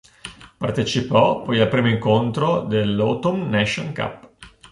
[0.57, 4.29] Partecipò poi al primo incontro dell'Autumn Nations Cup.